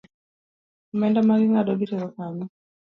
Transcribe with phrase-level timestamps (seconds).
[0.93, 2.45] Omenda maging’ado gitero kanye?